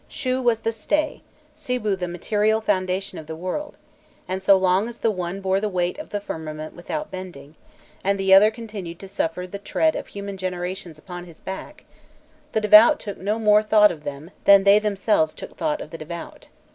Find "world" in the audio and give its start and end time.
3.35-3.77